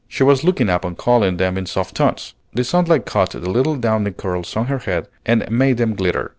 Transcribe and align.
She 0.07 0.23
was 0.23 0.43
looking 0.43 0.67
up 0.67 0.83
and 0.83 0.97
calling 0.97 1.37
them 1.37 1.59
in 1.59 1.67
soft 1.67 1.93
tones. 1.93 2.33
The 2.55 2.63
sunlight 2.63 3.05
caught 3.05 3.29
the 3.33 3.37
little 3.47 3.75
downy 3.75 4.09
curls 4.09 4.55
on 4.57 4.65
her 4.65 4.79
head 4.79 5.07
and 5.27 5.47
made 5.51 5.77
them 5.77 5.93
glitter. 5.93 6.29